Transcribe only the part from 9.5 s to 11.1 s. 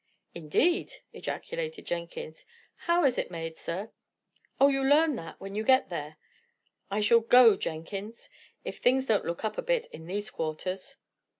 a bit in these quarters."